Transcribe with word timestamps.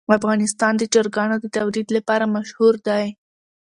افغانستان 0.19 0.73
د 0.77 0.83
چرګانو 0.93 1.35
د 1.39 1.45
تولید 1.57 1.87
لپاره 1.97 2.31
مشهور 2.35 2.73
دی. 2.87 3.05